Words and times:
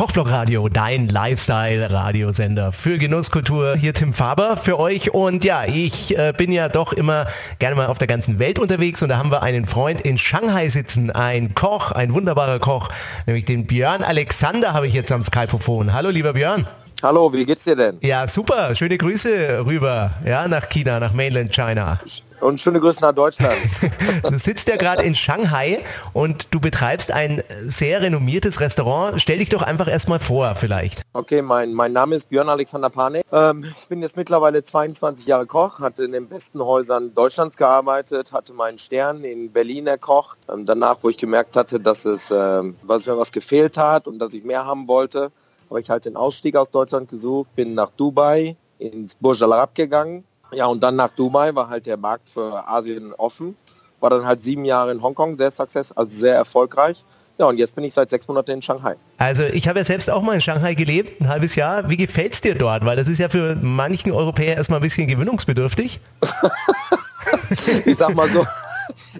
Kochblock 0.00 0.30
Radio, 0.30 0.70
dein 0.70 1.08
Lifestyle-Radiosender 1.08 2.72
für 2.72 2.96
Genusskultur. 2.96 3.76
Hier 3.76 3.92
Tim 3.92 4.14
Faber 4.14 4.56
für 4.56 4.80
euch. 4.80 5.12
Und 5.12 5.44
ja, 5.44 5.66
ich 5.66 6.16
äh, 6.16 6.32
bin 6.34 6.52
ja 6.52 6.70
doch 6.70 6.94
immer 6.94 7.26
gerne 7.58 7.76
mal 7.76 7.88
auf 7.88 7.98
der 7.98 8.08
ganzen 8.08 8.38
Welt 8.38 8.58
unterwegs 8.58 9.02
und 9.02 9.10
da 9.10 9.18
haben 9.18 9.30
wir 9.30 9.42
einen 9.42 9.66
Freund 9.66 10.00
in 10.00 10.16
Shanghai 10.16 10.70
sitzen, 10.70 11.10
ein 11.10 11.54
Koch, 11.54 11.92
ein 11.92 12.14
wunderbarer 12.14 12.60
Koch, 12.60 12.88
nämlich 13.26 13.44
den 13.44 13.66
Björn 13.66 14.02
Alexander 14.02 14.72
habe 14.72 14.86
ich 14.86 14.94
jetzt 14.94 15.12
am 15.12 15.22
Skype-Phone. 15.22 15.92
Hallo 15.92 16.08
lieber 16.08 16.32
Björn. 16.32 16.66
Hallo, 17.02 17.30
wie 17.34 17.44
geht's 17.44 17.64
dir 17.64 17.76
denn? 17.76 17.98
Ja, 18.00 18.26
super. 18.26 18.74
Schöne 18.74 18.96
Grüße 18.96 19.66
rüber, 19.66 20.14
ja, 20.24 20.48
nach 20.48 20.70
China, 20.70 20.98
nach 20.98 21.12
Mainland 21.12 21.52
China. 21.52 21.98
Und 22.40 22.60
schöne 22.60 22.80
Grüße 22.80 23.00
nach 23.00 23.12
Deutschland. 23.12 23.56
du 24.22 24.38
sitzt 24.38 24.68
ja 24.68 24.76
gerade 24.76 25.02
in 25.02 25.14
Shanghai 25.14 25.84
und 26.12 26.48
du 26.50 26.60
betreibst 26.60 27.10
ein 27.10 27.42
sehr 27.66 28.02
renommiertes 28.02 28.60
Restaurant. 28.60 29.20
Stell 29.20 29.38
dich 29.38 29.50
doch 29.50 29.62
einfach 29.62 29.88
erstmal 29.88 30.20
vor, 30.20 30.54
vielleicht. 30.54 31.02
Okay, 31.12 31.42
mein, 31.42 31.74
mein 31.74 31.92
Name 31.92 32.16
ist 32.16 32.28
Björn 32.30 32.48
Alexander 32.48 32.90
Panek. 32.90 33.24
Ähm, 33.32 33.64
ich 33.78 33.88
bin 33.88 34.00
jetzt 34.02 34.16
mittlerweile 34.16 34.64
22 34.64 35.26
Jahre 35.26 35.46
Koch, 35.46 35.80
hatte 35.80 36.04
in 36.04 36.12
den 36.12 36.28
besten 36.28 36.60
Häusern 36.60 37.14
Deutschlands 37.14 37.56
gearbeitet, 37.56 38.32
hatte 38.32 38.52
meinen 38.52 38.78
Stern 38.78 39.24
in 39.24 39.52
Berlin 39.52 39.86
erkocht. 39.86 40.38
Ähm, 40.52 40.66
danach, 40.66 40.96
wo 41.02 41.10
ich 41.10 41.18
gemerkt 41.18 41.56
hatte, 41.56 41.78
dass 41.78 42.04
es 42.04 42.30
ähm, 42.30 42.76
was, 42.82 43.06
was 43.06 43.32
gefehlt 43.32 43.76
hat 43.76 44.06
und 44.06 44.18
dass 44.18 44.34
ich 44.34 44.44
mehr 44.44 44.64
haben 44.64 44.88
wollte, 44.88 45.30
habe 45.68 45.80
ich 45.80 45.90
halt 45.90 46.04
den 46.04 46.16
Ausstieg 46.16 46.56
aus 46.56 46.70
Deutschland 46.70 47.08
gesucht, 47.08 47.54
bin 47.54 47.74
nach 47.74 47.90
Dubai 47.96 48.56
ins 48.78 49.14
Burj 49.14 49.42
Al 49.42 49.52
Arab 49.52 49.74
gegangen. 49.74 50.24
Ja, 50.52 50.66
und 50.66 50.82
dann 50.82 50.96
nach 50.96 51.10
Dubai 51.10 51.54
war 51.54 51.68
halt 51.68 51.86
der 51.86 51.96
Markt 51.96 52.28
für 52.28 52.66
Asien 52.68 53.12
offen. 53.14 53.56
War 54.00 54.10
dann 54.10 54.26
halt 54.26 54.42
sieben 54.42 54.64
Jahre 54.64 54.92
in 54.92 55.02
Hongkong, 55.02 55.36
sehr 55.36 55.50
success, 55.50 55.92
also 55.92 56.10
sehr 56.10 56.34
erfolgreich. 56.34 57.04
Ja, 57.38 57.46
und 57.46 57.56
jetzt 57.56 57.74
bin 57.74 57.84
ich 57.84 57.94
seit 57.94 58.10
sechs 58.10 58.28
Monaten 58.28 58.50
in 58.50 58.62
Shanghai. 58.62 58.96
Also 59.16 59.44
ich 59.44 59.66
habe 59.66 59.78
ja 59.78 59.84
selbst 59.84 60.10
auch 60.10 60.20
mal 60.20 60.34
in 60.34 60.42
Shanghai 60.42 60.74
gelebt, 60.74 61.20
ein 61.22 61.28
halbes 61.28 61.54
Jahr. 61.54 61.88
Wie 61.88 61.96
gefällt 61.96 62.34
es 62.34 62.42
dir 62.42 62.54
dort? 62.54 62.84
Weil 62.84 62.96
das 62.96 63.08
ist 63.08 63.18
ja 63.18 63.30
für 63.30 63.56
manchen 63.56 64.12
Europäer 64.12 64.56
erstmal 64.56 64.78
ein 64.78 64.82
bisschen 64.82 65.08
gewöhnungsbedürftig. 65.08 66.00
ich 67.86 67.96
sag 67.96 68.14
mal 68.14 68.28
so, 68.28 68.46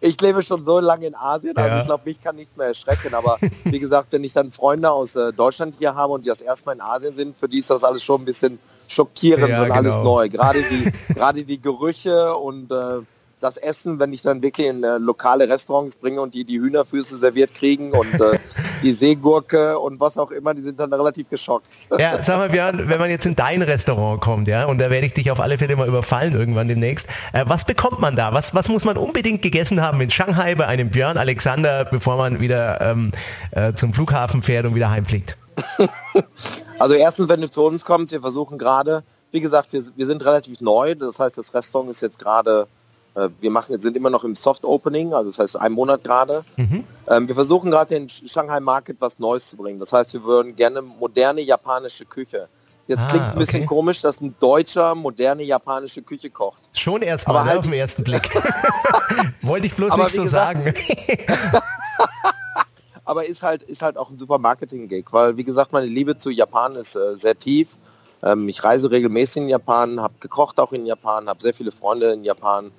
ich 0.00 0.20
lebe 0.20 0.42
schon 0.42 0.64
so 0.64 0.80
lange 0.80 1.06
in 1.06 1.14
Asien, 1.14 1.56
also 1.56 1.68
ja. 1.68 1.78
ich 1.80 1.86
glaube, 1.86 2.02
mich 2.06 2.20
kann 2.20 2.34
nichts 2.34 2.56
mehr 2.56 2.66
erschrecken. 2.68 3.14
Aber 3.14 3.38
wie 3.64 3.78
gesagt, 3.78 4.08
wenn 4.10 4.24
ich 4.24 4.32
dann 4.32 4.50
Freunde 4.50 4.90
aus 4.90 5.14
äh, 5.14 5.32
Deutschland 5.32 5.76
hier 5.78 5.94
habe 5.94 6.12
und 6.12 6.24
die 6.24 6.30
das 6.30 6.42
erstmal 6.42 6.74
in 6.74 6.80
Asien 6.80 7.12
sind, 7.12 7.38
für 7.38 7.48
die 7.48 7.60
ist 7.60 7.70
das 7.70 7.84
alles 7.84 8.02
schon 8.02 8.22
ein 8.22 8.24
bisschen 8.24 8.58
schockierend 8.88 9.48
ja, 9.48 9.60
und 9.60 9.68
genau. 9.68 9.78
alles 9.78 9.96
neu. 9.96 10.28
Gerade 10.28 10.62
die, 10.62 10.92
gerade 11.14 11.44
die 11.44 11.60
Gerüche 11.60 12.34
und 12.34 12.72
äh, 12.72 13.00
das 13.40 13.56
Essen, 13.56 13.98
wenn 13.98 14.12
ich 14.12 14.22
dann 14.22 14.42
wirklich 14.42 14.66
in 14.66 14.82
äh, 14.82 14.98
lokale 14.98 15.48
Restaurants 15.48 15.96
bringe 15.96 16.20
und 16.20 16.34
die 16.34 16.44
die 16.44 16.58
Hühnerfüße 16.58 17.16
serviert 17.16 17.54
kriegen 17.54 17.92
und 17.92 18.14
äh, 18.14 18.38
die 18.82 18.90
Seegurke 18.90 19.78
und 19.78 20.00
was 20.00 20.18
auch 20.18 20.30
immer, 20.30 20.54
die 20.54 20.62
sind 20.62 20.80
dann 20.80 20.92
relativ 20.92 21.28
geschockt. 21.28 21.66
Ja, 21.98 22.22
sag 22.22 22.38
mal, 22.38 22.48
Björn, 22.48 22.88
wenn 22.88 22.98
man 22.98 23.10
jetzt 23.10 23.26
in 23.26 23.36
dein 23.36 23.62
Restaurant 23.62 24.20
kommt, 24.20 24.48
ja, 24.48 24.66
und 24.66 24.78
da 24.78 24.90
werde 24.90 25.06
ich 25.06 25.14
dich 25.14 25.30
auf 25.30 25.40
alle 25.40 25.58
Fälle 25.58 25.76
mal 25.76 25.88
überfallen 25.88 26.34
irgendwann 26.34 26.68
demnächst, 26.68 27.08
äh, 27.32 27.44
was 27.46 27.64
bekommt 27.64 28.00
man 28.00 28.16
da? 28.16 28.32
Was, 28.32 28.54
was 28.54 28.68
muss 28.68 28.84
man 28.84 28.96
unbedingt 28.96 29.42
gegessen 29.42 29.80
haben 29.80 30.00
in 30.00 30.10
Shanghai 30.10 30.54
bei 30.54 30.66
einem 30.66 30.90
Björn 30.90 31.16
Alexander, 31.16 31.84
bevor 31.84 32.16
man 32.16 32.40
wieder 32.40 32.80
ähm, 32.80 33.12
äh, 33.52 33.72
zum 33.74 33.94
Flughafen 33.94 34.42
fährt 34.42 34.66
und 34.66 34.74
wieder 34.74 34.90
heimfliegt? 34.90 35.36
also 36.78 36.94
erstens, 36.94 37.28
wenn 37.28 37.40
du 37.40 37.50
zu 37.50 37.64
uns 37.64 37.84
kommst, 37.84 38.12
wir 38.12 38.20
versuchen 38.20 38.58
gerade, 38.58 39.02
wie 39.30 39.40
gesagt, 39.40 39.72
wir, 39.72 39.84
wir 39.94 40.06
sind 40.06 40.24
relativ 40.24 40.60
neu, 40.60 40.94
das 40.94 41.18
heißt, 41.18 41.36
das 41.38 41.52
Restaurant 41.54 41.90
ist 41.90 42.00
jetzt 42.00 42.18
gerade 42.18 42.66
äh, 43.18 43.28
wir 43.40 43.50
machen, 43.50 43.80
sind 43.80 43.96
immer 43.96 44.10
noch 44.10 44.24
im 44.24 44.34
Soft 44.34 44.64
Opening, 44.64 45.12
also 45.12 45.30
das 45.30 45.38
heißt 45.38 45.56
ein 45.56 45.72
Monat 45.72 46.04
gerade. 46.04 46.44
Mhm. 46.56 46.84
Ähm, 47.08 47.28
wir 47.28 47.34
versuchen 47.34 47.70
gerade 47.70 47.94
den 47.94 48.08
Shanghai 48.08 48.60
Market 48.60 48.96
was 49.00 49.18
Neues 49.18 49.48
zu 49.50 49.56
bringen. 49.56 49.78
Das 49.78 49.92
heißt, 49.92 50.12
wir 50.14 50.24
würden 50.24 50.56
gerne 50.56 50.82
moderne 50.82 51.40
japanische 51.40 52.04
Küche. 52.04 52.48
Jetzt 52.86 53.02
ah, 53.02 53.08
klingt 53.08 53.26
es 53.26 53.32
ein 53.34 53.38
bisschen 53.38 53.60
okay. 53.60 53.66
komisch, 53.66 54.00
dass 54.00 54.20
ein 54.20 54.34
Deutscher 54.40 54.94
moderne 54.94 55.42
japanische 55.42 56.00
Küche 56.00 56.30
kocht. 56.30 56.60
Schon 56.72 57.02
erstmal 57.02 57.36
Aber 57.36 57.44
ne, 57.44 57.50
halt 57.50 57.58
auf 57.58 57.64
den 57.64 57.74
ersten 57.74 58.02
Blick. 58.02 58.30
Wollte 59.42 59.66
ich 59.66 59.74
bloß 59.74 59.94
nicht 59.94 60.10
so 60.10 60.22
gesagt, 60.22 60.64
sagen. 60.64 60.74
aber 63.08 63.26
ist 63.26 63.42
halt, 63.42 63.62
ist 63.62 63.82
halt 63.82 63.96
auch 63.96 64.10
ein 64.10 64.18
super 64.18 64.38
Marketing-Gig, 64.38 65.06
weil 65.12 65.36
wie 65.36 65.44
gesagt, 65.44 65.72
meine 65.72 65.86
Liebe 65.86 66.18
zu 66.18 66.30
Japan 66.30 66.72
ist 66.72 66.94
äh, 66.94 67.16
sehr 67.16 67.38
tief. 67.38 67.68
Ähm, 68.22 68.48
ich 68.48 68.62
reise 68.62 68.90
regelmäßig 68.90 69.42
in 69.42 69.48
Japan, 69.48 70.00
habe 70.00 70.14
gekocht 70.20 70.60
auch 70.60 70.72
in 70.72 70.84
Japan, 70.86 71.28
habe 71.28 71.40
sehr 71.40 71.54
viele 71.54 71.72
Freunde 71.72 72.12
in 72.12 72.24
Japan 72.24 72.70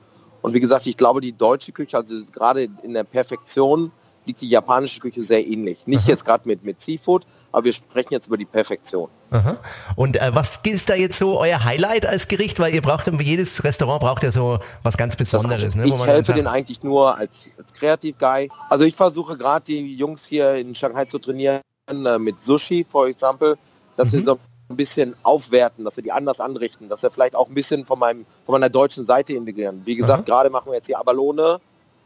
und 0.41 0.53
wie 0.53 0.59
gesagt, 0.59 0.87
ich 0.87 0.97
glaube, 0.97 1.21
die 1.21 1.33
deutsche 1.33 1.71
Küche, 1.71 1.97
also 1.97 2.15
gerade 2.31 2.69
in 2.83 2.93
der 2.93 3.03
Perfektion, 3.03 3.91
liegt 4.25 4.41
die 4.41 4.49
japanische 4.49 4.99
Küche 4.99 5.23
sehr 5.23 5.45
ähnlich. 5.45 5.87
Nicht 5.87 6.03
Aha. 6.03 6.11
jetzt 6.11 6.25
gerade 6.25 6.47
mit, 6.47 6.63
mit 6.63 6.81
Seafood, 6.81 7.25
aber 7.51 7.65
wir 7.65 7.73
sprechen 7.73 8.13
jetzt 8.13 8.27
über 8.27 8.37
die 8.37 8.45
Perfektion. 8.45 9.09
Aha. 9.31 9.57
Und 9.95 10.15
äh, 10.15 10.33
was 10.33 10.59
ist 10.63 10.89
da 10.89 10.95
jetzt 10.95 11.17
so 11.17 11.39
euer 11.39 11.63
Highlight 11.63 12.05
als 12.05 12.27
Gericht? 12.27 12.59
Weil 12.59 12.73
ihr 12.73 12.81
braucht, 12.81 13.07
jedes 13.21 13.63
Restaurant 13.63 14.01
braucht 14.01 14.23
ja 14.23 14.31
so 14.31 14.59
was 14.83 14.97
ganz 14.97 15.15
Besonderes. 15.15 15.75
Ne, 15.75 15.87
ich 15.87 16.05
helfe 16.05 16.33
den 16.33 16.47
eigentlich 16.47 16.83
nur 16.83 17.17
als, 17.17 17.49
als 17.57 17.73
Kreativ-Guy. 17.73 18.49
Also 18.69 18.85
ich 18.85 18.95
versuche 18.95 19.37
gerade 19.37 19.65
die 19.65 19.95
Jungs 19.95 20.25
hier 20.25 20.55
in 20.55 20.75
Shanghai 20.75 21.05
zu 21.05 21.19
trainieren 21.19 21.61
äh, 21.87 22.17
mit 22.17 22.41
Sushi, 22.41 22.85
for 22.89 23.07
example, 23.07 23.57
dass 23.97 24.11
mhm. 24.11 24.17
wir 24.17 24.23
so 24.23 24.39
ein 24.69 24.75
bisschen 24.75 25.15
aufwerten, 25.23 25.83
dass 25.83 25.97
wir 25.97 26.03
die 26.03 26.11
anders 26.11 26.39
anrichten, 26.39 26.89
dass 26.89 27.01
wir 27.01 27.09
vielleicht 27.09 27.35
auch 27.35 27.47
ein 27.47 27.55
bisschen 27.55 27.85
von, 27.85 27.97
meinem, 27.99 28.25
von 28.45 28.53
meiner 28.53 28.69
deutschen 28.69 29.05
Seite 29.05 29.33
integrieren. 29.33 29.81
Wie 29.85 29.95
gesagt, 29.95 30.25
gerade 30.27 30.49
machen 30.49 30.67
wir 30.67 30.75
jetzt 30.75 30.85
hier 30.85 30.99
Abalone 30.99 31.59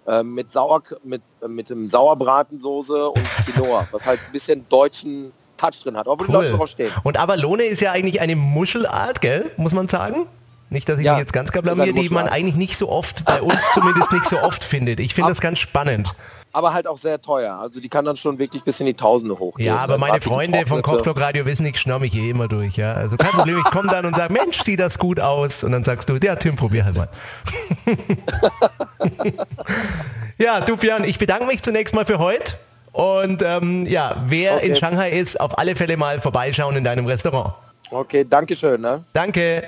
äh, 0.07 0.23
mit, 0.23 0.51
Sauer, 0.51 0.83
mit, 1.03 1.21
äh, 1.41 1.47
mit 1.47 1.69
dem 1.69 1.89
Sauerbratensoße 1.89 3.09
und 3.09 3.23
Quinoa, 3.45 3.87
was 3.91 4.05
halt 4.05 4.19
ein 4.25 4.31
bisschen 4.31 4.67
deutschen 4.69 5.31
Touch 5.57 5.81
drin 5.83 5.97
hat, 5.97 6.07
obwohl 6.07 6.35
cool. 6.35 6.45
die 6.45 6.51
Leute 6.51 6.67
stehen. 6.67 6.91
Und 7.03 7.17
Abalone 7.17 7.63
ist 7.63 7.81
ja 7.81 7.91
eigentlich 7.91 8.21
eine 8.21 8.35
Muschelart, 8.35 9.21
gell, 9.21 9.51
muss 9.57 9.73
man 9.73 9.87
sagen? 9.87 10.27
Nicht, 10.69 10.89
dass 10.89 10.99
ich 10.99 11.05
ja, 11.05 11.13
mich 11.13 11.19
jetzt 11.21 11.33
ganz 11.33 11.51
gar 11.51 11.61
blamier, 11.61 11.93
die 11.93 12.09
man 12.09 12.27
eigentlich 12.27 12.55
nicht 12.55 12.77
so 12.77 12.89
oft, 12.89 13.25
bei 13.25 13.41
uns 13.41 13.71
zumindest 13.71 14.11
nicht 14.11 14.25
so 14.25 14.39
oft 14.41 14.63
findet. 14.63 14.99
Ich 14.99 15.13
finde 15.13 15.29
das 15.29 15.39
ganz 15.39 15.59
spannend 15.59 16.15
aber 16.53 16.73
halt 16.73 16.87
auch 16.87 16.97
sehr 16.97 17.19
teuer. 17.21 17.55
Also 17.55 17.81
die 17.81 17.89
kann 17.89 18.05
dann 18.05 18.15
schon 18.15 18.37
wirklich 18.37 18.63
bis 18.63 18.79
in 18.79 18.85
die 18.85 18.93
Tausende 18.93 19.37
hochgehen. 19.39 19.67
Ja, 19.67 19.77
aber 19.77 19.97
meine 19.97 20.21
Freunde 20.21 20.65
vom 20.67 20.83
Kochblock 20.83 21.19
Radio 21.19 21.45
wissen, 21.45 21.65
ich 21.65 21.79
schnapp 21.79 22.01
mich 22.01 22.15
eh 22.15 22.29
immer 22.29 22.47
durch. 22.47 22.77
Ja? 22.77 22.93
Also 22.93 23.17
kein 23.17 23.31
Problem, 23.31 23.57
ich 23.57 23.71
komme 23.71 23.89
dann 23.89 24.05
und 24.05 24.15
sage, 24.15 24.31
Mensch, 24.31 24.61
sieht 24.61 24.79
das 24.79 24.99
gut 24.99 25.19
aus. 25.19 25.63
Und 25.63 25.71
dann 25.71 25.83
sagst 25.83 26.07
du, 26.09 26.15
ja 26.17 26.35
Tim, 26.35 26.55
probier 26.55 26.85
halt 26.85 26.95
mal. 26.95 27.09
ja, 30.37 30.61
du 30.61 30.77
Björn, 30.77 31.03
ich 31.03 31.17
bedanke 31.17 31.45
mich 31.47 31.63
zunächst 31.63 31.95
mal 31.95 32.05
für 32.05 32.19
heute. 32.19 32.53
Und 32.91 33.41
ähm, 33.41 33.87
ja, 33.87 34.23
wer 34.25 34.57
okay. 34.57 34.67
in 34.67 34.75
Shanghai 34.75 35.09
ist, 35.11 35.39
auf 35.39 35.57
alle 35.57 35.75
Fälle 35.75 35.97
mal 35.97 36.21
vorbeischauen 36.21 36.75
in 36.75 36.83
deinem 36.83 37.07
Restaurant. 37.07 37.55
Okay, 37.89 38.25
danke 38.29 38.55
schön. 38.55 38.81
Ne? 38.81 39.03
Danke. 39.13 39.63